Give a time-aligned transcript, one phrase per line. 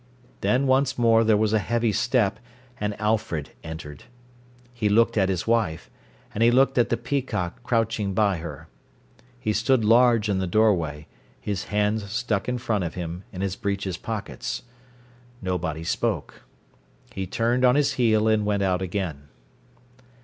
[0.39, 2.39] Then once more there was a heavy step,
[2.79, 4.05] and Alfred entered.
[4.73, 5.91] He looked at his wife,
[6.33, 8.67] and he looked at the peacock crouching by her.
[9.39, 11.05] He stood large in the doorway,
[11.39, 14.63] his hands stuck in front of him, in his breeches pockets.
[15.39, 16.45] Nobody spoke.
[17.11, 19.27] He turned on his heel and went out again.